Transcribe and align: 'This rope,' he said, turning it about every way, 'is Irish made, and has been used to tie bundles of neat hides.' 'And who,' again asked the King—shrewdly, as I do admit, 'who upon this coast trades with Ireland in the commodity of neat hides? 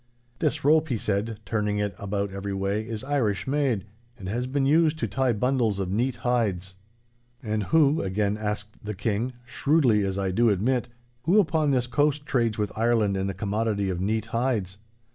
'This 0.39 0.65
rope,' 0.65 0.87
he 0.87 0.97
said, 0.97 1.39
turning 1.45 1.77
it 1.77 1.93
about 1.99 2.31
every 2.33 2.55
way, 2.55 2.81
'is 2.87 3.03
Irish 3.03 3.45
made, 3.45 3.85
and 4.17 4.27
has 4.27 4.47
been 4.47 4.65
used 4.65 4.97
to 4.97 5.07
tie 5.07 5.31
bundles 5.31 5.77
of 5.77 5.91
neat 5.91 6.15
hides.' 6.25 6.73
'And 7.43 7.65
who,' 7.65 8.01
again 8.01 8.35
asked 8.35 8.83
the 8.83 8.95
King—shrewdly, 8.95 10.01
as 10.03 10.17
I 10.17 10.31
do 10.31 10.49
admit, 10.49 10.87
'who 11.25 11.39
upon 11.39 11.69
this 11.69 11.85
coast 11.85 12.25
trades 12.25 12.57
with 12.57 12.71
Ireland 12.75 13.15
in 13.15 13.27
the 13.27 13.35
commodity 13.35 13.91
of 13.91 14.01
neat 14.01 14.25
hides? 14.33 14.79